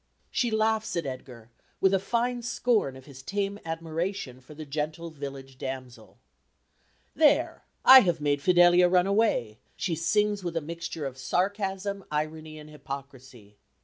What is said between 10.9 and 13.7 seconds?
of sarcasm, irony, and hypocrisy.